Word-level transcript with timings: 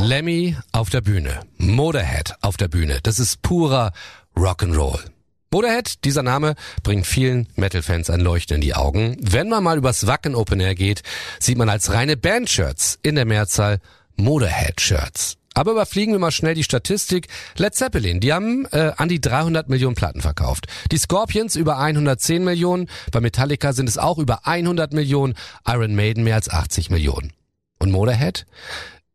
Lemmy 0.00 0.56
auf 0.72 0.90
der 0.90 1.00
Bühne. 1.00 1.42
Motorhead 1.58 2.34
auf 2.40 2.56
der 2.56 2.66
Bühne. 2.66 2.98
Das 3.04 3.20
ist 3.20 3.40
purer 3.42 3.92
Rock'n'Roll. 4.36 4.98
Motorhead, 5.52 6.04
dieser 6.04 6.24
Name, 6.24 6.56
bringt 6.82 7.06
vielen 7.06 7.46
Metal-Fans 7.54 8.10
ein 8.10 8.18
Leuchten 8.18 8.56
in 8.56 8.60
die 8.60 8.74
Augen. 8.74 9.16
Wenn 9.20 9.48
man 9.48 9.62
mal 9.62 9.78
übers 9.78 10.08
Wacken 10.08 10.34
Open 10.34 10.58
Air 10.58 10.74
geht, 10.74 11.04
sieht 11.38 11.56
man 11.56 11.68
als 11.68 11.92
reine 11.92 12.16
Band-Shirts 12.16 12.98
in 13.02 13.14
der 13.14 13.26
Mehrzahl 13.26 13.78
Motorhead-Shirts. 14.16 15.36
Aber 15.54 15.70
überfliegen 15.70 16.12
wir 16.12 16.18
mal 16.18 16.32
schnell 16.32 16.56
die 16.56 16.64
Statistik. 16.64 17.28
Led 17.58 17.76
Zeppelin, 17.76 18.18
die 18.18 18.32
haben 18.32 18.66
äh, 18.72 18.90
an 18.96 19.08
die 19.08 19.20
300 19.20 19.68
Millionen 19.68 19.94
Platten 19.94 20.20
verkauft. 20.20 20.66
Die 20.90 20.98
Scorpions 20.98 21.54
über 21.54 21.78
110 21.78 22.42
Millionen. 22.42 22.88
Bei 23.12 23.20
Metallica 23.20 23.72
sind 23.72 23.88
es 23.88 23.98
auch 23.98 24.18
über 24.18 24.48
100 24.48 24.92
Millionen. 24.92 25.34
Iron 25.64 25.94
Maiden 25.94 26.24
mehr 26.24 26.34
als 26.34 26.50
80 26.50 26.90
Millionen. 26.90 27.32
Und 27.82 27.90
Motorhead? 27.90 28.46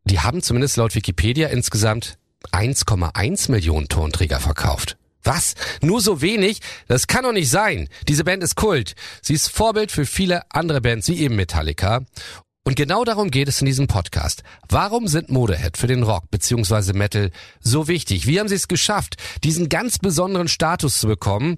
Die 0.04 0.20
haben 0.20 0.42
zumindest 0.42 0.76
laut 0.76 0.94
Wikipedia 0.94 1.48
insgesamt 1.48 2.18
1,1 2.52 3.50
Millionen 3.50 3.88
Tonträger 3.88 4.40
verkauft. 4.40 4.98
Was? 5.22 5.54
Nur 5.80 6.02
so 6.02 6.20
wenig? 6.20 6.60
Das 6.86 7.06
kann 7.06 7.24
doch 7.24 7.32
nicht 7.32 7.48
sein. 7.48 7.88
Diese 8.08 8.24
Band 8.24 8.42
ist 8.42 8.56
Kult. 8.56 8.94
Sie 9.22 9.32
ist 9.32 9.48
Vorbild 9.48 9.90
für 9.90 10.04
viele 10.04 10.42
andere 10.50 10.82
Bands, 10.82 11.08
wie 11.08 11.18
eben 11.18 11.34
Metallica. 11.34 12.02
Und 12.62 12.76
genau 12.76 13.04
darum 13.04 13.30
geht 13.30 13.48
es 13.48 13.62
in 13.62 13.66
diesem 13.66 13.86
Podcast. 13.86 14.42
Warum 14.68 15.08
sind 15.08 15.30
Motorhead 15.30 15.78
für 15.78 15.86
den 15.86 16.02
Rock 16.02 16.30
bzw. 16.30 16.92
Metal 16.92 17.30
so 17.60 17.88
wichtig? 17.88 18.26
Wie 18.26 18.38
haben 18.38 18.48
sie 18.48 18.54
es 18.54 18.68
geschafft, 18.68 19.16
diesen 19.44 19.70
ganz 19.70 19.98
besonderen 19.98 20.48
Status 20.48 21.00
zu 21.00 21.06
bekommen? 21.06 21.56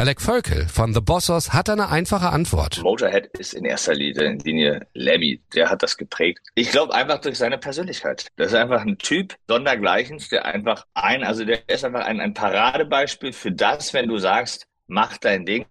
Alec 0.00 0.22
Völkel 0.22 0.66
von 0.66 0.94
The 0.94 1.02
Bossos 1.02 1.52
hat 1.52 1.68
eine 1.68 1.90
einfache 1.90 2.30
Antwort. 2.30 2.82
Motorhead 2.82 3.26
ist 3.38 3.52
in 3.52 3.66
erster 3.66 3.92
Linie 3.92 4.86
Lemmy. 4.94 5.42
Der 5.54 5.68
hat 5.68 5.82
das 5.82 5.98
geprägt. 5.98 6.40
Ich 6.54 6.70
glaube 6.70 6.94
einfach 6.94 7.20
durch 7.20 7.36
seine 7.36 7.58
Persönlichkeit. 7.58 8.28
Das 8.36 8.46
ist 8.46 8.54
einfach 8.54 8.80
ein 8.80 8.96
Typ 8.96 9.36
sondergleichens, 9.46 10.30
der 10.30 10.46
einfach 10.46 10.86
ein, 10.94 11.22
also 11.22 11.44
der 11.44 11.68
ist 11.68 11.84
einfach 11.84 12.06
ein, 12.06 12.18
ein 12.18 12.32
Paradebeispiel 12.32 13.34
für 13.34 13.52
das, 13.52 13.92
wenn 13.92 14.08
du 14.08 14.16
sagst, 14.16 14.66
mach 14.86 15.18
dein 15.18 15.44
Ding, 15.44 15.66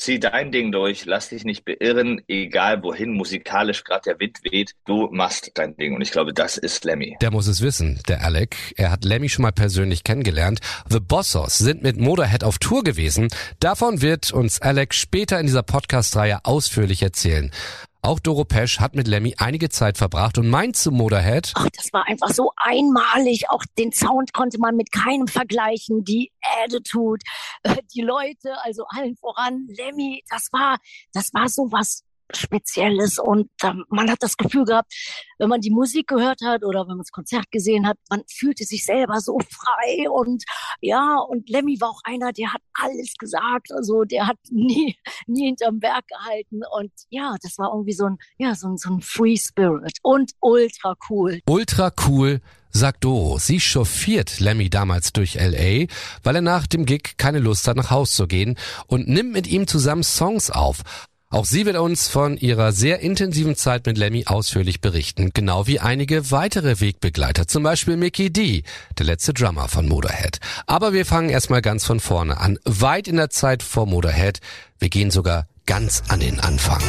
zieh 0.00 0.18
dein 0.18 0.50
Ding 0.50 0.72
durch, 0.72 1.04
lass 1.04 1.28
dich 1.28 1.44
nicht 1.44 1.64
beirren, 1.64 2.22
egal 2.26 2.82
wohin 2.82 3.12
musikalisch 3.12 3.84
gerade 3.84 4.02
der 4.06 4.20
Wind 4.20 4.38
weht, 4.42 4.74
du 4.86 5.08
machst 5.12 5.52
dein 5.54 5.76
Ding. 5.76 5.94
Und 5.94 6.00
ich 6.00 6.10
glaube, 6.10 6.32
das 6.32 6.56
ist 6.56 6.84
Lemmy. 6.84 7.16
Der 7.20 7.30
muss 7.30 7.46
es 7.46 7.60
wissen, 7.60 8.00
der 8.08 8.24
Alec. 8.24 8.56
Er 8.76 8.90
hat 8.90 9.04
Lemmy 9.04 9.28
schon 9.28 9.42
mal 9.42 9.52
persönlich 9.52 10.02
kennengelernt. 10.02 10.60
The 10.88 11.00
Bossos 11.00 11.58
sind 11.58 11.82
mit 11.82 11.98
Motorhead 11.98 12.44
auf 12.44 12.58
Tour 12.58 12.82
gewesen. 12.82 13.28
Davon 13.60 14.00
wird 14.00 14.32
uns 14.32 14.62
Alec 14.62 14.94
später 14.94 15.38
in 15.38 15.46
dieser 15.46 15.62
Podcast-Reihe 15.62 16.40
ausführlich 16.44 17.02
erzählen. 17.02 17.50
Auch 18.02 18.18
Doro 18.18 18.44
Pesch 18.44 18.80
hat 18.80 18.94
mit 18.94 19.06
Lemmy 19.06 19.34
einige 19.36 19.68
Zeit 19.68 19.98
verbracht 19.98 20.38
und 20.38 20.48
meint 20.48 20.74
zu 20.74 20.90
Motorhead. 20.90 21.52
Ach, 21.54 21.68
das 21.76 21.92
war 21.92 22.06
einfach 22.08 22.30
so 22.30 22.50
einmalig. 22.56 23.50
Auch 23.50 23.62
den 23.78 23.92
Sound 23.92 24.32
konnte 24.32 24.58
man 24.58 24.74
mit 24.74 24.90
keinem 24.90 25.28
vergleichen. 25.28 26.02
Die 26.04 26.32
Attitude, 26.64 27.22
äh, 27.62 27.76
die 27.94 28.00
Leute, 28.00 28.54
also 28.62 28.84
allen 28.88 29.16
voran 29.16 29.66
Lemmy, 29.68 30.24
das 30.30 30.48
war, 30.50 30.78
das 31.12 31.34
war 31.34 31.48
so 31.48 31.70
was 31.70 32.04
Spezielles 32.36 33.18
und 33.18 33.50
ähm, 33.62 33.84
man 33.88 34.10
hat 34.10 34.22
das 34.22 34.36
Gefühl 34.36 34.64
gehabt, 34.64 34.92
wenn 35.38 35.48
man 35.48 35.60
die 35.60 35.70
Musik 35.70 36.08
gehört 36.08 36.40
hat 36.44 36.64
oder 36.64 36.82
wenn 36.82 36.96
man 36.96 36.98
das 36.98 37.12
Konzert 37.12 37.50
gesehen 37.50 37.86
hat, 37.86 37.96
man 38.08 38.22
fühlte 38.30 38.64
sich 38.64 38.84
selber 38.84 39.20
so 39.20 39.38
frei 39.50 40.10
und 40.10 40.44
ja, 40.80 41.16
und 41.18 41.48
Lemmy 41.48 41.80
war 41.80 41.90
auch 41.90 42.00
einer, 42.04 42.32
der 42.32 42.52
hat 42.52 42.62
alles 42.74 43.14
gesagt, 43.18 43.72
also 43.72 44.04
der 44.04 44.26
hat 44.26 44.38
nie, 44.50 44.96
nie 45.26 45.46
hinterm 45.46 45.80
Berg 45.80 46.06
gehalten 46.08 46.60
und 46.78 46.92
ja, 47.08 47.36
das 47.42 47.58
war 47.58 47.72
irgendwie 47.72 47.94
so 47.94 48.06
ein, 48.06 48.18
ja, 48.38 48.54
so 48.54 48.68
ein, 48.68 48.76
so 48.76 48.90
ein 48.90 49.00
Free 49.00 49.36
Spirit 49.36 49.98
und 50.02 50.32
ultra 50.40 50.96
cool. 51.08 51.40
Ultra 51.46 51.92
cool, 52.06 52.40
sagt 52.70 53.04
Doro. 53.04 53.38
Sie 53.38 53.60
chauffiert 53.60 54.40
Lemmy 54.40 54.70
damals 54.70 55.12
durch 55.12 55.34
LA, 55.34 55.86
weil 56.22 56.36
er 56.36 56.40
nach 56.40 56.66
dem 56.66 56.86
Gig 56.86 57.14
keine 57.16 57.38
Lust 57.38 57.66
hat, 57.68 57.76
nach 57.76 57.90
Haus 57.90 58.12
zu 58.12 58.26
gehen 58.26 58.56
und 58.86 59.08
nimmt 59.08 59.32
mit 59.32 59.46
ihm 59.46 59.66
zusammen 59.66 60.02
Songs 60.02 60.50
auf. 60.50 60.82
Auch 61.32 61.44
sie 61.44 61.64
wird 61.64 61.76
uns 61.76 62.08
von 62.08 62.36
ihrer 62.36 62.72
sehr 62.72 62.98
intensiven 62.98 63.54
Zeit 63.54 63.86
mit 63.86 63.96
Lemmy 63.96 64.24
ausführlich 64.26 64.80
berichten, 64.80 65.30
genau 65.32 65.68
wie 65.68 65.78
einige 65.78 66.32
weitere 66.32 66.80
Wegbegleiter, 66.80 67.46
zum 67.46 67.62
Beispiel 67.62 67.96
Mickey 67.96 68.32
D, 68.32 68.64
der 68.98 69.06
letzte 69.06 69.32
Drummer 69.32 69.68
von 69.68 69.88
Motorhead. 69.88 70.40
Aber 70.66 70.92
wir 70.92 71.06
fangen 71.06 71.30
erstmal 71.30 71.62
ganz 71.62 71.84
von 71.84 72.00
vorne 72.00 72.38
an, 72.38 72.58
weit 72.64 73.06
in 73.06 73.14
der 73.14 73.30
Zeit 73.30 73.62
vor 73.62 73.86
Motorhead. 73.86 74.40
Wir 74.80 74.88
gehen 74.88 75.12
sogar 75.12 75.46
ganz 75.66 76.02
an 76.08 76.18
den 76.18 76.40
Anfang. 76.40 76.82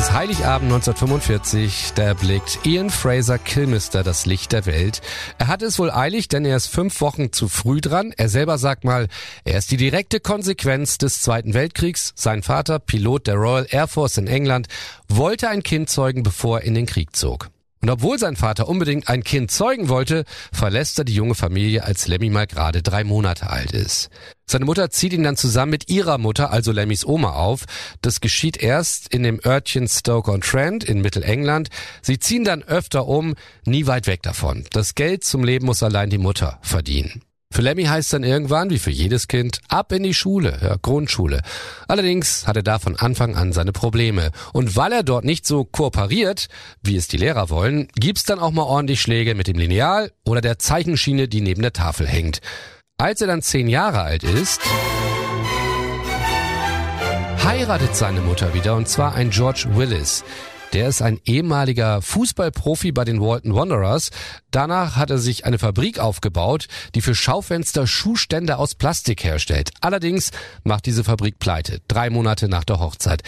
Ist 0.00 0.12
Heiligabend 0.12 0.72
1945, 0.72 1.92
da 1.94 2.04
erblickt 2.04 2.60
Ian 2.64 2.88
Fraser 2.88 3.38
Kilmister 3.38 4.02
das 4.02 4.24
Licht 4.24 4.52
der 4.52 4.64
Welt. 4.64 5.02
Er 5.36 5.48
hat 5.48 5.60
es 5.60 5.78
wohl 5.78 5.90
eilig, 5.90 6.28
denn 6.28 6.46
er 6.46 6.56
ist 6.56 6.68
fünf 6.68 7.02
Wochen 7.02 7.32
zu 7.32 7.48
früh 7.48 7.82
dran. 7.82 8.14
Er 8.16 8.30
selber 8.30 8.56
sagt 8.56 8.84
mal, 8.84 9.08
er 9.44 9.58
ist 9.58 9.70
die 9.70 9.76
direkte 9.76 10.18
Konsequenz 10.18 10.96
des 10.96 11.20
Zweiten 11.20 11.52
Weltkriegs. 11.52 12.14
Sein 12.16 12.42
Vater, 12.42 12.78
Pilot 12.78 13.26
der 13.26 13.34
Royal 13.34 13.66
Air 13.68 13.88
Force 13.88 14.16
in 14.16 14.26
England, 14.26 14.68
wollte 15.08 15.50
ein 15.50 15.62
Kind 15.62 15.90
zeugen, 15.90 16.22
bevor 16.22 16.60
er 16.60 16.64
in 16.64 16.74
den 16.74 16.86
Krieg 16.86 17.14
zog. 17.14 17.50
Und 17.82 17.90
obwohl 17.90 18.18
sein 18.18 18.36
Vater 18.36 18.68
unbedingt 18.68 19.08
ein 19.08 19.22
Kind 19.22 19.50
zeugen 19.50 19.90
wollte, 19.90 20.24
verlässt 20.50 20.98
er 20.98 21.04
die 21.04 21.14
junge 21.14 21.34
Familie, 21.34 21.84
als 21.84 22.08
Lemmy 22.08 22.30
mal 22.30 22.46
gerade 22.46 22.82
drei 22.82 23.04
Monate 23.04 23.50
alt 23.50 23.72
ist. 23.72 24.08
Seine 24.50 24.64
Mutter 24.64 24.90
zieht 24.90 25.12
ihn 25.12 25.22
dann 25.22 25.36
zusammen 25.36 25.70
mit 25.70 25.90
ihrer 25.90 26.18
Mutter, 26.18 26.50
also 26.50 26.72
Lemmys 26.72 27.06
Oma, 27.06 27.34
auf. 27.34 27.66
Das 28.02 28.20
geschieht 28.20 28.56
erst 28.56 29.14
in 29.14 29.22
dem 29.22 29.40
Örtchen 29.46 29.86
Stoke-on-Trent 29.86 30.82
in 30.82 31.02
Mittelengland. 31.02 31.68
Sie 32.02 32.18
ziehen 32.18 32.42
dann 32.42 32.64
öfter 32.64 33.06
um, 33.06 33.36
nie 33.64 33.86
weit 33.86 34.08
weg 34.08 34.24
davon. 34.24 34.64
Das 34.72 34.96
Geld 34.96 35.22
zum 35.22 35.44
Leben 35.44 35.66
muss 35.66 35.84
allein 35.84 36.10
die 36.10 36.18
Mutter 36.18 36.58
verdienen. 36.62 37.22
Für 37.52 37.62
Lemmy 37.62 37.84
heißt 37.84 38.12
dann 38.12 38.24
irgendwann, 38.24 38.70
wie 38.70 38.80
für 38.80 38.90
jedes 38.90 39.28
Kind, 39.28 39.60
ab 39.68 39.92
in 39.92 40.02
die 40.02 40.14
Schule, 40.14 40.58
ja, 40.60 40.74
Grundschule. 40.82 41.42
Allerdings 41.86 42.48
hat 42.48 42.56
er 42.56 42.64
da 42.64 42.80
von 42.80 42.96
Anfang 42.96 43.36
an 43.36 43.52
seine 43.52 43.70
Probleme. 43.70 44.32
Und 44.52 44.74
weil 44.74 44.90
er 44.90 45.04
dort 45.04 45.24
nicht 45.24 45.46
so 45.46 45.62
kooperiert, 45.62 46.48
wie 46.82 46.96
es 46.96 47.06
die 47.06 47.18
Lehrer 47.18 47.50
wollen, 47.50 47.86
gibt's 47.94 48.24
dann 48.24 48.40
auch 48.40 48.50
mal 48.50 48.64
ordentlich 48.64 49.00
Schläge 49.00 49.36
mit 49.36 49.46
dem 49.46 49.58
Lineal 49.58 50.10
oder 50.24 50.40
der 50.40 50.58
Zeichenschiene, 50.58 51.28
die 51.28 51.40
neben 51.40 51.62
der 51.62 51.72
Tafel 51.72 52.08
hängt. 52.08 52.40
Als 53.00 53.22
er 53.22 53.28
dann 53.28 53.40
zehn 53.40 53.66
Jahre 53.66 54.02
alt 54.02 54.24
ist, 54.24 54.60
heiratet 57.42 57.96
seine 57.96 58.20
Mutter 58.20 58.52
wieder 58.52 58.76
und 58.76 58.90
zwar 58.90 59.14
ein 59.14 59.30
George 59.30 59.68
Willis. 59.70 60.22
Der 60.74 60.86
ist 60.86 61.00
ein 61.00 61.18
ehemaliger 61.24 62.02
Fußballprofi 62.02 62.92
bei 62.92 63.04
den 63.06 63.22
Walton 63.22 63.54
Wanderers. 63.54 64.10
Danach 64.50 64.96
hat 64.96 65.08
er 65.08 65.16
sich 65.16 65.46
eine 65.46 65.58
Fabrik 65.58 65.98
aufgebaut, 65.98 66.66
die 66.94 67.00
für 67.00 67.14
Schaufenster 67.14 67.86
Schuhstände 67.86 68.58
aus 68.58 68.74
Plastik 68.74 69.24
herstellt. 69.24 69.70
Allerdings 69.80 70.30
macht 70.62 70.84
diese 70.84 71.02
Fabrik 71.02 71.38
pleite, 71.38 71.80
drei 71.88 72.10
Monate 72.10 72.50
nach 72.50 72.64
der 72.64 72.80
Hochzeit. 72.80 73.22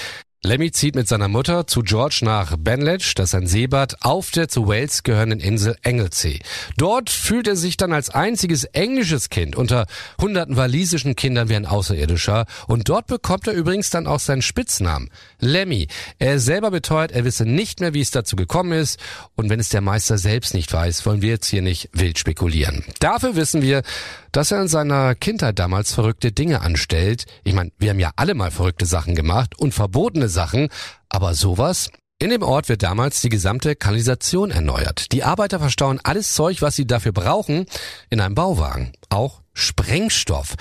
Lemmy 0.45 0.73
zieht 0.73 0.97
mit 0.97 1.07
seiner 1.07 1.29
Mutter 1.29 1.69
zu 1.69 1.83
George 1.83 2.19
nach 2.23 2.57
Benledge, 2.59 3.13
das 3.15 3.29
ist 3.29 3.35
ein 3.37 3.47
Seebad, 3.47 3.95
auf 4.01 4.33
der 4.33 4.49
zu 4.49 4.67
Wales 4.67 5.05
gehörenden 5.05 5.39
Insel 5.39 5.77
Anglesey. 5.85 6.41
Dort 6.77 7.11
fühlt 7.11 7.47
er 7.47 7.55
sich 7.55 7.77
dann 7.77 7.93
als 7.93 8.11
einziges 8.11 8.65
englisches 8.65 9.31
Kind 9.31 9.55
unter 9.55 9.87
hunderten 10.21 10.56
walisischen 10.56 11.15
Kindern 11.15 11.49
wie 11.49 11.55
ein 11.55 11.65
Außerirdischer 11.65 12.47
und 12.67 12.89
dort 12.89 13.06
bekommt 13.06 13.47
er 13.47 13.53
übrigens 13.53 13.91
dann 13.91 14.09
auch 14.09 14.19
seinen 14.19 14.43
Spitznamen, 14.43 15.11
Lemmy. 15.39 15.87
Er 16.19 16.41
selber 16.41 16.73
beteuert, 16.73 17.12
er 17.12 17.25
wisse 17.25 17.47
nicht 17.47 17.79
mehr, 17.79 17.95
wie 17.95 18.00
es 18.00 18.11
dazu 18.11 18.35
gekommen 18.35 18.73
ist 18.73 18.99
und 19.37 19.49
wenn 19.49 19.61
es 19.61 19.69
der 19.69 19.81
Meister 19.81 20.19
selbst 20.19 20.55
nicht 20.55 20.73
weiß, 20.73 21.06
wollen 21.06 21.23
wir 21.23 21.31
jetzt 21.31 21.47
hier 21.47 21.62
nicht 21.62 21.88
wild 21.93 22.19
spekulieren. 22.19 22.83
Dafür 22.99 23.37
wissen 23.37 23.62
wir, 23.62 23.83
dass 24.32 24.50
er 24.50 24.62
in 24.62 24.69
seiner 24.69 25.14
Kindheit 25.14 25.58
damals 25.58 25.93
verrückte 25.93 26.32
Dinge 26.32 26.62
anstellt. 26.62 27.26
Ich 27.44 27.55
meine, 27.55 27.70
wir 27.79 27.90
haben 27.90 28.00
ja 28.00 28.12
alle 28.17 28.34
mal 28.34 28.50
verrückte 28.50 28.87
Sachen 28.87 29.14
gemacht 29.14 29.58
und 29.58 29.73
verbotene 29.73 30.29
Sachen, 30.29 30.69
aber 31.08 31.34
sowas? 31.34 31.90
In 32.19 32.31
dem 32.31 32.43
Ort 32.43 32.69
wird 32.69 32.84
damals 32.84 33.20
die 33.20 33.31
gesamte 33.31 33.75
Kanalisation 33.75 34.52
erneuert. 34.52 35.11
Die 35.11 35.25
Arbeiter 35.25 35.58
verstauen 35.58 35.99
alles 36.05 36.34
Zeug, 36.34 36.62
was 36.62 36.76
sie 36.76 36.87
dafür 36.87 37.11
brauchen, 37.11 37.67
in 38.11 38.20
einem 38.20 38.37
Bauwagen. 38.37 38.93
Auch 39.08 39.43
Sprengstoff. 39.55 40.55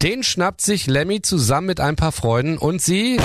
Den 0.00 0.22
schnappt 0.22 0.60
sich 0.60 0.86
Lemmy 0.86 1.20
zusammen 1.20 1.66
mit 1.66 1.80
ein 1.80 1.96
paar 1.96 2.12
Freunden 2.12 2.56
und 2.56 2.80
sie 2.80 3.18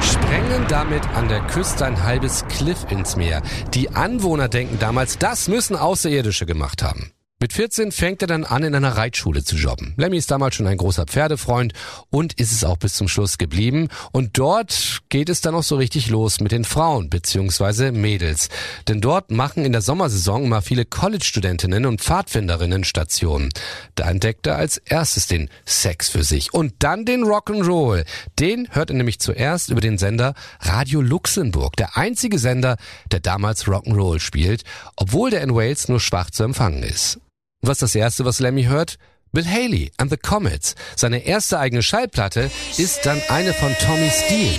sprengen 0.00 0.64
damit 0.68 1.06
an 1.08 1.28
der 1.28 1.40
Küste 1.48 1.84
ein 1.84 2.04
halbes 2.04 2.44
Cliff 2.46 2.86
ins 2.88 3.16
Meer. 3.16 3.42
Die 3.74 3.90
Anwohner 3.90 4.48
denken 4.48 4.78
damals, 4.78 5.18
das 5.18 5.48
müssen 5.48 5.74
Außerirdische 5.74 6.46
gemacht 6.46 6.84
haben. 6.84 7.12
Mit 7.40 7.52
14 7.52 7.92
fängt 7.92 8.20
er 8.22 8.26
dann 8.26 8.42
an, 8.42 8.64
in 8.64 8.74
einer 8.74 8.96
Reitschule 8.96 9.44
zu 9.44 9.54
jobben. 9.54 9.94
Lemmy 9.96 10.16
ist 10.16 10.32
damals 10.32 10.56
schon 10.56 10.66
ein 10.66 10.76
großer 10.76 11.04
Pferdefreund 11.04 11.72
und 12.10 12.32
ist 12.32 12.50
es 12.50 12.64
auch 12.64 12.78
bis 12.78 12.94
zum 12.94 13.06
Schluss 13.06 13.38
geblieben. 13.38 13.86
Und 14.10 14.36
dort 14.38 15.02
geht 15.08 15.28
es 15.28 15.40
dann 15.40 15.54
auch 15.54 15.62
so 15.62 15.76
richtig 15.76 16.10
los 16.10 16.40
mit 16.40 16.50
den 16.50 16.64
Frauen 16.64 17.10
bzw. 17.10 17.92
Mädels. 17.92 18.48
Denn 18.88 19.00
dort 19.00 19.30
machen 19.30 19.64
in 19.64 19.70
der 19.70 19.82
Sommersaison 19.82 20.46
immer 20.46 20.62
viele 20.62 20.84
College-Studentinnen 20.84 21.86
und 21.86 22.00
Pfadfinderinnen 22.00 22.82
Stationen. 22.82 23.50
Da 23.94 24.10
entdeckt 24.10 24.48
er 24.48 24.56
als 24.56 24.78
erstes 24.78 25.28
den 25.28 25.48
Sex 25.64 26.08
für 26.08 26.24
sich 26.24 26.52
und 26.52 26.74
dann 26.80 27.04
den 27.04 27.22
Rock'n'Roll. 27.22 28.04
Den 28.40 28.66
hört 28.72 28.90
er 28.90 28.96
nämlich 28.96 29.20
zuerst 29.20 29.70
über 29.70 29.80
den 29.80 29.98
Sender 29.98 30.34
Radio 30.58 31.00
Luxemburg, 31.02 31.76
der 31.76 31.96
einzige 31.96 32.40
Sender, 32.40 32.78
der 33.12 33.20
damals 33.20 33.66
Rock'n'Roll 33.66 34.18
spielt, 34.18 34.64
obwohl 34.96 35.30
der 35.30 35.42
in 35.42 35.54
Wales 35.54 35.86
nur 35.86 36.00
schwach 36.00 36.32
zu 36.32 36.42
empfangen 36.42 36.82
ist. 36.82 37.20
Was 37.60 37.78
das 37.78 37.94
erste, 37.94 38.24
was 38.24 38.38
Lemmy 38.38 38.64
hört? 38.64 38.98
Bill 39.32 39.44
Haley 39.44 39.90
and 39.96 40.10
the 40.10 40.16
Comets. 40.16 40.74
Seine 40.94 41.24
erste 41.24 41.58
eigene 41.58 41.82
Schallplatte 41.82 42.50
ist 42.76 43.04
dann 43.04 43.20
eine 43.28 43.52
von 43.52 43.74
Tommy 43.80 44.10
Steele. 44.10 44.58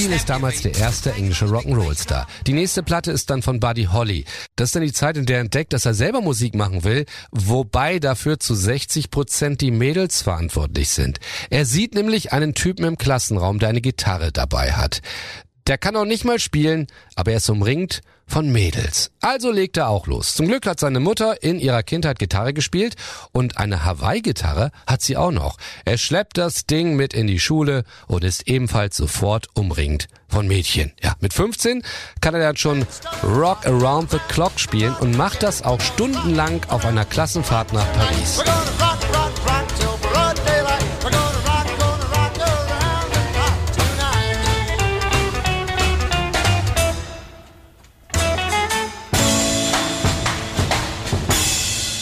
Steele 0.00 0.16
ist 0.16 0.30
damals 0.30 0.62
der 0.62 0.74
erste 0.74 1.12
englische 1.12 1.44
Rock'n'Roll-Star. 1.44 2.26
Die 2.46 2.54
nächste 2.54 2.82
Platte 2.82 3.12
ist 3.12 3.28
dann 3.28 3.42
von 3.42 3.60
Buddy 3.60 3.84
Holly. 3.84 4.24
Das 4.56 4.70
ist 4.70 4.74
dann 4.74 4.82
die 4.82 4.94
Zeit, 4.94 5.18
in 5.18 5.26
der 5.26 5.36
er 5.36 5.40
entdeckt, 5.42 5.74
dass 5.74 5.84
er 5.84 5.92
selber 5.92 6.22
Musik 6.22 6.54
machen 6.54 6.84
will, 6.84 7.04
wobei 7.32 7.98
dafür 7.98 8.40
zu 8.40 8.54
60 8.54 9.10
Prozent 9.10 9.60
die 9.60 9.70
Mädels 9.70 10.22
verantwortlich 10.22 10.88
sind. 10.88 11.20
Er 11.50 11.66
sieht 11.66 11.94
nämlich 11.94 12.32
einen 12.32 12.54
Typen 12.54 12.86
im 12.86 12.96
Klassenraum, 12.96 13.58
der 13.58 13.68
eine 13.68 13.82
Gitarre 13.82 14.32
dabei 14.32 14.72
hat. 14.72 15.02
Der 15.66 15.76
kann 15.76 15.96
auch 15.96 16.06
nicht 16.06 16.24
mal 16.24 16.38
spielen, 16.38 16.86
aber 17.14 17.32
er 17.32 17.36
ist 17.36 17.50
umringt 17.50 18.00
von 18.30 18.50
Mädels. 18.50 19.10
Also 19.20 19.50
legt 19.50 19.76
er 19.76 19.88
auch 19.88 20.06
los. 20.06 20.34
Zum 20.34 20.46
Glück 20.46 20.66
hat 20.66 20.80
seine 20.80 21.00
Mutter 21.00 21.42
in 21.42 21.58
ihrer 21.58 21.82
Kindheit 21.82 22.18
Gitarre 22.18 22.54
gespielt 22.54 22.94
und 23.32 23.58
eine 23.58 23.84
Hawaii-Gitarre 23.84 24.70
hat 24.86 25.02
sie 25.02 25.16
auch 25.16 25.32
noch. 25.32 25.58
Er 25.84 25.98
schleppt 25.98 26.38
das 26.38 26.66
Ding 26.66 26.94
mit 26.94 27.12
in 27.12 27.26
die 27.26 27.40
Schule 27.40 27.84
und 28.06 28.24
ist 28.24 28.48
ebenfalls 28.48 28.96
sofort 28.96 29.48
umringt 29.54 30.08
von 30.28 30.46
Mädchen. 30.46 30.92
Ja, 31.02 31.14
mit 31.20 31.34
15 31.34 31.82
kann 32.20 32.34
er 32.34 32.40
dann 32.40 32.56
schon 32.56 32.86
Rock 33.24 33.66
Around 33.66 34.12
the 34.12 34.18
Clock 34.28 34.58
spielen 34.58 34.94
und 35.00 35.16
macht 35.16 35.42
das 35.42 35.62
auch 35.62 35.80
stundenlang 35.80 36.64
auf 36.68 36.84
einer 36.86 37.04
Klassenfahrt 37.04 37.72
nach 37.72 37.92
Paris. 37.92 38.42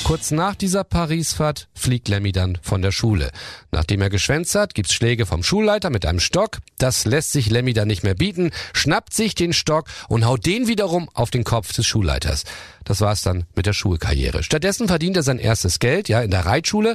Kurz 0.08 0.30
nach 0.30 0.54
dieser 0.54 0.84
Parisfahrt 0.84 1.68
fliegt 1.74 2.08
Lemmy 2.08 2.32
dann 2.32 2.56
von 2.62 2.80
der 2.80 2.92
Schule. 2.92 3.30
Nachdem 3.72 4.00
er 4.00 4.08
geschwänzt 4.08 4.54
hat, 4.54 4.74
gibt's 4.74 4.94
Schläge 4.94 5.26
vom 5.26 5.42
Schulleiter 5.42 5.90
mit 5.90 6.06
einem 6.06 6.18
Stock. 6.18 6.60
Das 6.78 7.04
lässt 7.04 7.32
sich 7.32 7.50
Lemmy 7.50 7.74
dann 7.74 7.88
nicht 7.88 8.04
mehr 8.04 8.14
bieten, 8.14 8.50
schnappt 8.72 9.12
sich 9.12 9.34
den 9.34 9.52
Stock 9.52 9.84
und 10.08 10.24
haut 10.24 10.46
den 10.46 10.66
wiederum 10.66 11.10
auf 11.12 11.28
den 11.28 11.44
Kopf 11.44 11.74
des 11.74 11.86
Schulleiters. 11.86 12.44
Das 12.84 13.02
war's 13.02 13.20
dann 13.20 13.44
mit 13.54 13.66
der 13.66 13.74
Schulkarriere. 13.74 14.42
Stattdessen 14.42 14.88
verdient 14.88 15.18
er 15.18 15.22
sein 15.22 15.38
erstes 15.38 15.78
Geld, 15.78 16.08
ja, 16.08 16.22
in 16.22 16.30
der 16.30 16.46
Reitschule, 16.46 16.94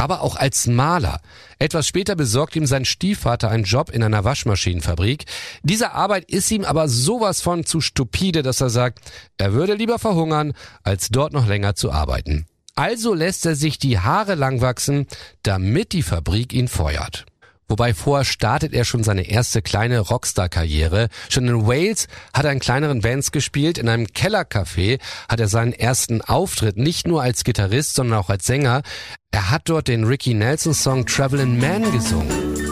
aber 0.00 0.22
auch 0.22 0.36
als 0.36 0.66
Maler. 0.66 1.20
Etwas 1.58 1.86
später 1.86 2.16
besorgt 2.16 2.56
ihm 2.56 2.64
sein 2.64 2.86
Stiefvater 2.86 3.50
einen 3.50 3.64
Job 3.64 3.90
in 3.90 4.02
einer 4.02 4.24
Waschmaschinenfabrik. 4.24 5.26
Diese 5.62 5.92
Arbeit 5.92 6.30
ist 6.30 6.50
ihm 6.50 6.64
aber 6.64 6.88
sowas 6.88 7.42
von 7.42 7.66
zu 7.66 7.82
stupide, 7.82 8.42
dass 8.42 8.62
er 8.62 8.70
sagt, 8.70 9.00
er 9.36 9.52
würde 9.52 9.74
lieber 9.74 9.98
verhungern, 9.98 10.54
als 10.82 11.10
dort 11.10 11.34
noch 11.34 11.46
länger 11.46 11.74
zu 11.74 11.92
arbeiten. 11.92 12.46
Also 12.76 13.12
lässt 13.12 13.44
er 13.44 13.56
sich 13.56 13.78
die 13.78 13.98
Haare 13.98 14.36
lang 14.36 14.62
wachsen, 14.62 15.06
damit 15.42 15.92
die 15.92 16.02
Fabrik 16.02 16.54
ihn 16.54 16.68
feuert. 16.68 17.26
Wobei 17.70 17.94
vorher 17.94 18.24
startet 18.24 18.74
er 18.74 18.84
schon 18.84 19.04
seine 19.04 19.30
erste 19.30 19.62
kleine 19.62 20.00
Rockstar-Karriere. 20.00 21.08
Schon 21.28 21.46
in 21.46 21.68
Wales 21.68 22.08
hat 22.34 22.44
er 22.44 22.50
in 22.50 22.58
kleineren 22.58 23.00
Bands 23.00 23.30
gespielt. 23.30 23.78
In 23.78 23.88
einem 23.88 24.06
Kellercafé 24.06 24.98
hat 25.28 25.38
er 25.38 25.46
seinen 25.46 25.72
ersten 25.72 26.20
Auftritt, 26.20 26.76
nicht 26.76 27.06
nur 27.06 27.22
als 27.22 27.44
Gitarrist, 27.44 27.94
sondern 27.94 28.18
auch 28.18 28.28
als 28.28 28.44
Sänger. 28.44 28.82
Er 29.30 29.50
hat 29.50 29.68
dort 29.68 29.86
den 29.86 30.02
Ricky 30.02 30.34
Nelson 30.34 30.74
Song 30.74 31.06
Travelin' 31.06 31.60
Man 31.60 31.92
gesungen. 31.92 32.69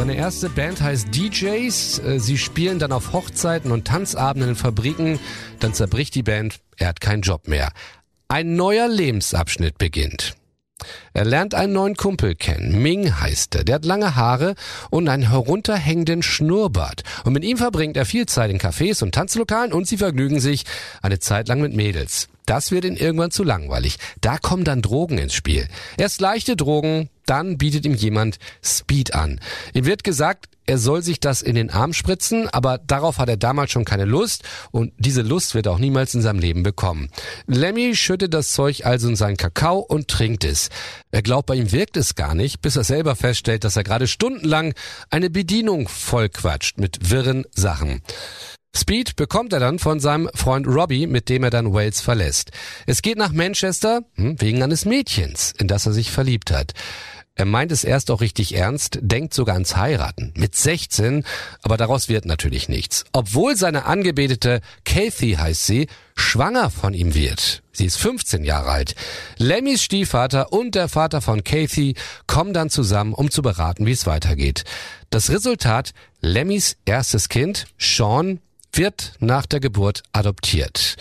Seine 0.00 0.16
erste 0.16 0.48
Band 0.48 0.80
heißt 0.80 1.08
DJs. 1.14 1.98
Äh, 1.98 2.20
sie 2.20 2.38
spielen 2.38 2.78
dann 2.78 2.90
auf 2.90 3.12
Hochzeiten 3.12 3.70
und 3.70 3.86
Tanzabenden 3.86 4.48
in 4.48 4.56
Fabriken. 4.56 5.18
Dann 5.58 5.74
zerbricht 5.74 6.14
die 6.14 6.22
Band. 6.22 6.60
Er 6.78 6.88
hat 6.88 7.02
keinen 7.02 7.20
Job 7.20 7.46
mehr. 7.48 7.70
Ein 8.26 8.56
neuer 8.56 8.88
Lebensabschnitt 8.88 9.76
beginnt. 9.76 10.36
Er 11.12 11.26
lernt 11.26 11.54
einen 11.54 11.74
neuen 11.74 11.96
Kumpel 11.96 12.34
kennen. 12.34 12.80
Ming 12.80 13.20
heißt 13.20 13.56
er. 13.56 13.64
Der 13.64 13.74
hat 13.74 13.84
lange 13.84 14.16
Haare 14.16 14.54
und 14.88 15.06
einen 15.06 15.28
herunterhängenden 15.28 16.22
Schnurrbart. 16.22 17.02
Und 17.24 17.34
mit 17.34 17.44
ihm 17.44 17.58
verbringt 17.58 17.98
er 17.98 18.06
viel 18.06 18.24
Zeit 18.24 18.50
in 18.50 18.58
Cafés 18.58 19.02
und 19.02 19.14
Tanzlokalen 19.14 19.74
und 19.74 19.86
sie 19.86 19.98
vergnügen 19.98 20.40
sich 20.40 20.64
eine 21.02 21.18
Zeit 21.18 21.46
lang 21.46 21.60
mit 21.60 21.76
Mädels. 21.76 22.30
Das 22.50 22.72
wird 22.72 22.84
ihm 22.84 22.96
irgendwann 22.96 23.30
zu 23.30 23.44
langweilig. 23.44 23.98
Da 24.20 24.36
kommen 24.36 24.64
dann 24.64 24.82
Drogen 24.82 25.18
ins 25.18 25.34
Spiel. 25.34 25.68
Erst 25.96 26.20
leichte 26.20 26.56
Drogen, 26.56 27.08
dann 27.24 27.58
bietet 27.58 27.84
ihm 27.86 27.94
jemand 27.94 28.40
Speed 28.60 29.14
an. 29.14 29.38
Ihm 29.72 29.84
wird 29.86 30.02
gesagt, 30.02 30.46
er 30.66 30.78
soll 30.78 31.00
sich 31.02 31.20
das 31.20 31.42
in 31.42 31.54
den 31.54 31.70
Arm 31.70 31.92
spritzen, 31.92 32.48
aber 32.48 32.78
darauf 32.78 33.18
hat 33.18 33.28
er 33.28 33.36
damals 33.36 33.70
schon 33.70 33.84
keine 33.84 34.04
Lust 34.04 34.42
und 34.72 34.92
diese 34.98 35.22
Lust 35.22 35.54
wird 35.54 35.66
er 35.66 35.72
auch 35.72 35.78
niemals 35.78 36.12
in 36.12 36.22
seinem 36.22 36.40
Leben 36.40 36.64
bekommen. 36.64 37.10
Lemmy 37.46 37.94
schüttet 37.94 38.34
das 38.34 38.52
Zeug 38.52 38.84
also 38.84 39.08
in 39.08 39.14
seinen 39.14 39.36
Kakao 39.36 39.78
und 39.78 40.08
trinkt 40.08 40.42
es. 40.42 40.70
Er 41.12 41.22
glaubt, 41.22 41.46
bei 41.46 41.54
ihm 41.54 41.70
wirkt 41.70 41.96
es 41.96 42.16
gar 42.16 42.34
nicht, 42.34 42.62
bis 42.62 42.74
er 42.74 42.82
selber 42.82 43.14
feststellt, 43.14 43.62
dass 43.62 43.76
er 43.76 43.84
gerade 43.84 44.08
stundenlang 44.08 44.74
eine 45.08 45.30
Bedienung 45.30 45.86
vollquatscht 45.86 46.78
mit 46.78 47.10
wirren 47.10 47.44
Sachen. 47.52 48.02
Speed 48.74 49.16
bekommt 49.16 49.52
er 49.52 49.60
dann 49.60 49.78
von 49.78 50.00
seinem 50.00 50.30
Freund 50.34 50.66
Robbie, 50.66 51.06
mit 51.06 51.28
dem 51.28 51.42
er 51.42 51.50
dann 51.50 51.72
Wales 51.72 52.00
verlässt. 52.00 52.50
Es 52.86 53.02
geht 53.02 53.18
nach 53.18 53.32
Manchester 53.32 54.02
hm, 54.14 54.40
wegen 54.40 54.62
eines 54.62 54.84
Mädchens, 54.84 55.52
in 55.58 55.68
das 55.68 55.86
er 55.86 55.92
sich 55.92 56.10
verliebt 56.10 56.50
hat. 56.50 56.74
Er 57.40 57.46
meint 57.46 57.72
es 57.72 57.84
erst 57.84 58.10
auch 58.10 58.20
richtig 58.20 58.54
ernst, 58.54 58.98
denkt 59.00 59.32
sogar 59.32 59.54
ans 59.54 59.74
Heiraten. 59.74 60.34
Mit 60.36 60.54
16, 60.54 61.24
aber 61.62 61.78
daraus 61.78 62.08
wird 62.10 62.26
natürlich 62.26 62.68
nichts. 62.68 63.04
Obwohl 63.12 63.56
seine 63.56 63.86
Angebetete, 63.86 64.60
Kathy 64.84 65.36
heißt 65.40 65.64
sie, 65.64 65.86
schwanger 66.14 66.68
von 66.68 66.92
ihm 66.92 67.14
wird. 67.14 67.62
Sie 67.72 67.86
ist 67.86 67.96
15 67.96 68.44
Jahre 68.44 68.70
alt. 68.70 68.94
Lemmys 69.38 69.82
Stiefvater 69.82 70.52
und 70.52 70.74
der 70.74 70.88
Vater 70.88 71.22
von 71.22 71.42
Kathy 71.42 71.94
kommen 72.26 72.52
dann 72.52 72.68
zusammen, 72.68 73.14
um 73.14 73.30
zu 73.30 73.40
beraten, 73.40 73.86
wie 73.86 73.92
es 73.92 74.06
weitergeht. 74.06 74.64
Das 75.08 75.30
Resultat, 75.30 75.92
Lemmys 76.20 76.76
erstes 76.84 77.30
Kind, 77.30 77.64
Sean, 77.78 78.40
wird 78.72 79.14
nach 79.20 79.46
der 79.46 79.60
Geburt 79.60 80.02
adoptiert. 80.12 80.96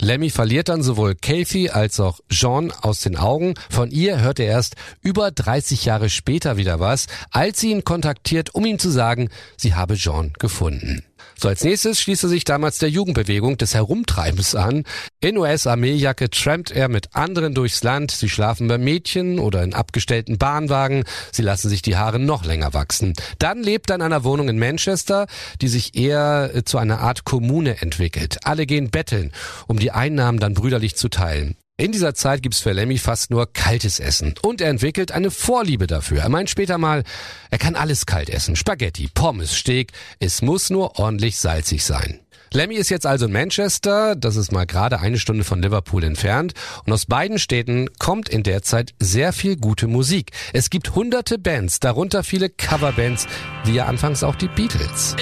Lemmy 0.00 0.30
verliert 0.30 0.70
dann 0.70 0.82
sowohl 0.82 1.14
Kathy 1.14 1.68
als 1.68 2.00
auch 2.00 2.20
Jean 2.30 2.72
aus 2.72 3.00
den 3.00 3.16
Augen. 3.16 3.54
Von 3.68 3.90
ihr 3.90 4.20
hört 4.20 4.40
er 4.40 4.46
erst 4.46 4.76
über 5.02 5.30
30 5.30 5.84
Jahre 5.84 6.08
später 6.08 6.56
wieder 6.56 6.80
was, 6.80 7.06
als 7.30 7.60
sie 7.60 7.70
ihn 7.70 7.84
kontaktiert, 7.84 8.54
um 8.54 8.64
ihm 8.64 8.78
zu 8.78 8.88
sagen, 8.88 9.28
sie 9.58 9.74
habe 9.74 9.96
Jean 9.96 10.32
gefunden. 10.38 11.04
So 11.42 11.48
als 11.48 11.64
nächstes 11.64 12.00
schließt 12.00 12.24
er 12.24 12.28
sich 12.28 12.44
damals 12.44 12.78
der 12.78 12.90
Jugendbewegung 12.90 13.56
des 13.56 13.74
Herumtreibens 13.74 14.54
an. 14.54 14.84
In 15.20 15.38
US-Armeejacke 15.38 16.28
trampt 16.28 16.70
er 16.70 16.88
mit 16.88 17.14
anderen 17.14 17.54
durchs 17.54 17.82
Land. 17.82 18.10
Sie 18.10 18.28
schlafen 18.28 18.68
bei 18.68 18.76
Mädchen 18.76 19.38
oder 19.38 19.62
in 19.62 19.72
abgestellten 19.72 20.36
Bahnwagen. 20.36 21.04
Sie 21.32 21.40
lassen 21.40 21.70
sich 21.70 21.80
die 21.80 21.96
Haare 21.96 22.18
noch 22.18 22.44
länger 22.44 22.74
wachsen. 22.74 23.14
Dann 23.38 23.62
lebt 23.62 23.88
er 23.88 23.96
in 23.96 24.02
einer 24.02 24.22
Wohnung 24.22 24.50
in 24.50 24.58
Manchester, 24.58 25.28
die 25.62 25.68
sich 25.68 25.96
eher 25.96 26.62
zu 26.66 26.76
einer 26.76 27.00
Art 27.00 27.24
Kommune 27.24 27.80
entwickelt. 27.80 28.40
Alle 28.44 28.66
gehen 28.66 28.90
betteln, 28.90 29.32
um 29.66 29.78
die 29.78 29.89
Einnahmen 29.90 30.38
dann 30.38 30.54
brüderlich 30.54 30.96
zu 30.96 31.08
teilen. 31.08 31.56
In 31.80 31.92
dieser 31.92 32.14
Zeit 32.14 32.42
gibt's 32.42 32.60
für 32.60 32.72
Lemmy 32.72 32.98
fast 32.98 33.30
nur 33.30 33.50
kaltes 33.50 34.00
Essen 34.00 34.34
und 34.42 34.60
er 34.60 34.68
entwickelt 34.68 35.12
eine 35.12 35.30
Vorliebe 35.30 35.86
dafür. 35.86 36.20
Er 36.20 36.28
meint 36.28 36.50
später 36.50 36.76
mal, 36.76 37.04
er 37.50 37.56
kann 37.58 37.74
alles 37.74 38.04
kalt 38.04 38.28
essen. 38.28 38.54
Spaghetti, 38.54 39.08
Pommes, 39.14 39.54
Steak, 39.54 39.92
es 40.18 40.42
muss 40.42 40.68
nur 40.68 40.98
ordentlich 40.98 41.38
salzig 41.38 41.82
sein. 41.84 42.20
Lemmy 42.52 42.74
ist 42.74 42.90
jetzt 42.90 43.06
also 43.06 43.26
in 43.26 43.32
Manchester, 43.32 44.16
das 44.16 44.36
ist 44.36 44.50
mal 44.50 44.66
gerade 44.66 45.00
eine 45.00 45.18
Stunde 45.18 45.44
von 45.44 45.62
Liverpool 45.62 46.02
entfernt. 46.02 46.52
Und 46.84 46.92
aus 46.92 47.06
beiden 47.06 47.38
Städten 47.38 47.88
kommt 47.98 48.28
in 48.28 48.42
der 48.42 48.62
Zeit 48.62 48.92
sehr 48.98 49.32
viel 49.32 49.56
gute 49.56 49.86
Musik. 49.86 50.32
Es 50.52 50.68
gibt 50.68 50.94
hunderte 50.96 51.38
Bands, 51.38 51.78
darunter 51.80 52.24
viele 52.24 52.50
Coverbands, 52.50 53.26
wie 53.64 53.74
ja 53.74 53.86
anfangs 53.86 54.24
auch 54.24 54.34
die 54.34 54.48
Beatles. 54.48 55.16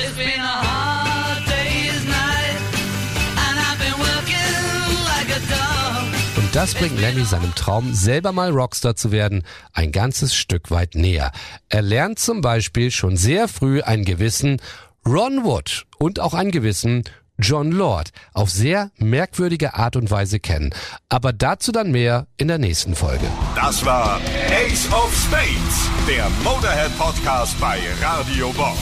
Das 6.58 6.74
bringt 6.74 7.00
Lemmy 7.00 7.24
seinem 7.24 7.54
Traum, 7.54 7.94
selber 7.94 8.32
mal 8.32 8.50
Rockstar 8.50 8.96
zu 8.96 9.12
werden, 9.12 9.44
ein 9.74 9.92
ganzes 9.92 10.34
Stück 10.34 10.72
weit 10.72 10.96
näher. 10.96 11.30
Er 11.68 11.82
lernt 11.82 12.18
zum 12.18 12.40
Beispiel 12.40 12.90
schon 12.90 13.16
sehr 13.16 13.46
früh 13.46 13.80
einen 13.80 14.04
gewissen 14.04 14.60
Ron 15.06 15.44
Wood 15.44 15.86
und 15.98 16.18
auch 16.18 16.34
einen 16.34 16.50
gewissen 16.50 17.04
John 17.38 17.70
Lord 17.70 18.10
auf 18.32 18.50
sehr 18.50 18.90
merkwürdige 18.96 19.74
Art 19.74 19.94
und 19.94 20.10
Weise 20.10 20.40
kennen. 20.40 20.74
Aber 21.08 21.32
dazu 21.32 21.70
dann 21.70 21.92
mehr 21.92 22.26
in 22.38 22.48
der 22.48 22.58
nächsten 22.58 22.96
Folge. 22.96 23.26
Das 23.54 23.86
war 23.86 24.20
Ace 24.50 24.90
of 24.90 25.14
Spades, 25.14 25.88
der 26.08 26.28
Motorhead 26.42 26.90
Podcast 26.98 27.54
bei 27.60 27.78
Radio 28.02 28.50
Bob. 28.54 28.76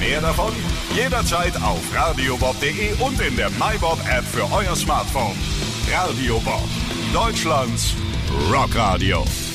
Mehr 0.00 0.20
davon 0.20 0.52
jederzeit 0.96 1.54
auf 1.62 1.82
radiobob.de 1.94 2.94
und 2.98 3.20
in 3.20 3.36
der 3.36 3.50
MyBob 3.50 4.00
App 4.10 4.24
für 4.24 4.52
euer 4.52 4.74
Smartphone. 4.74 5.36
Radio 5.88 6.40
Bob, 6.40 6.68
Deutschlands 7.12 7.94
Rockradio. 8.50 9.51